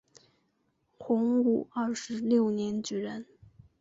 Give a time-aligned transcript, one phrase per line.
[0.97, 3.23] 洪武二十六年举人。